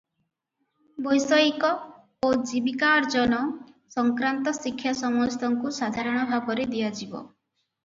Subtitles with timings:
[1.07, 1.69] ବୈଷୟିକ
[2.29, 3.43] ଓ ଜୀବିକାର୍ଜନ
[3.97, 7.25] ସଂକ୍ରାନ୍ତ ଶିକ୍ଷା ସମସ୍ତଙ୍କୁ ସାଧାରଣ ଭାବରେ ଦିଆଯିବ।